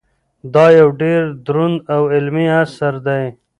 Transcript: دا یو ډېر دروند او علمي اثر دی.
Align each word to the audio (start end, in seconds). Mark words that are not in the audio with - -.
دا 0.53 0.65
یو 0.79 0.89
ډېر 1.01 1.21
دروند 1.45 1.77
او 1.95 2.01
علمي 2.13 2.47
اثر 2.61 2.93
دی. 3.07 3.25